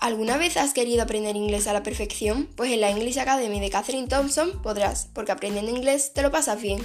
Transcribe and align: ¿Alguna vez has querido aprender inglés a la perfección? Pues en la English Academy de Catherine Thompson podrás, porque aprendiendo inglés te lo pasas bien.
¿Alguna 0.00 0.38
vez 0.38 0.56
has 0.56 0.72
querido 0.72 1.02
aprender 1.02 1.36
inglés 1.36 1.66
a 1.66 1.74
la 1.74 1.82
perfección? 1.82 2.48
Pues 2.56 2.72
en 2.72 2.80
la 2.80 2.88
English 2.88 3.18
Academy 3.18 3.60
de 3.60 3.68
Catherine 3.68 4.08
Thompson 4.08 4.62
podrás, 4.62 5.10
porque 5.12 5.30
aprendiendo 5.30 5.70
inglés 5.70 6.14
te 6.14 6.22
lo 6.22 6.30
pasas 6.30 6.62
bien. 6.62 6.80